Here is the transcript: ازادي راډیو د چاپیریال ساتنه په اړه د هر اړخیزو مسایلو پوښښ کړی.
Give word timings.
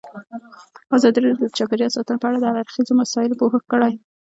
ازادي 0.95 1.19
راډیو 1.21 1.41
د 1.49 1.53
چاپیریال 1.57 1.91
ساتنه 1.95 2.17
په 2.21 2.25
اړه 2.29 2.37
د 2.39 2.43
هر 2.49 2.57
اړخیزو 2.63 2.93
مسایلو 3.01 3.39
پوښښ 3.41 3.63
کړی. 3.71 3.93